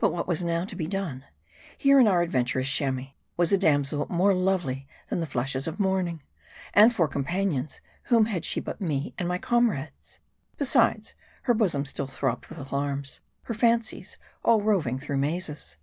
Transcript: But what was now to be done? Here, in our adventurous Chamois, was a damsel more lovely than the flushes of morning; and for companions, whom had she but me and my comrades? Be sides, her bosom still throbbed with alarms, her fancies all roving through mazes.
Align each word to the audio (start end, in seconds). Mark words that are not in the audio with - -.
But 0.00 0.12
what 0.12 0.26
was 0.26 0.42
now 0.42 0.64
to 0.64 0.74
be 0.74 0.88
done? 0.88 1.26
Here, 1.78 2.00
in 2.00 2.08
our 2.08 2.22
adventurous 2.22 2.68
Chamois, 2.68 3.12
was 3.36 3.52
a 3.52 3.56
damsel 3.56 4.04
more 4.10 4.34
lovely 4.34 4.88
than 5.08 5.20
the 5.20 5.28
flushes 5.28 5.68
of 5.68 5.78
morning; 5.78 6.24
and 6.72 6.92
for 6.92 7.06
companions, 7.06 7.80
whom 8.10 8.24
had 8.26 8.44
she 8.44 8.58
but 8.58 8.80
me 8.80 9.14
and 9.16 9.28
my 9.28 9.38
comrades? 9.38 10.18
Be 10.58 10.64
sides, 10.64 11.14
her 11.42 11.54
bosom 11.54 11.84
still 11.84 12.08
throbbed 12.08 12.48
with 12.48 12.58
alarms, 12.58 13.20
her 13.42 13.54
fancies 13.54 14.16
all 14.44 14.60
roving 14.60 14.98
through 14.98 15.18
mazes. 15.18 15.76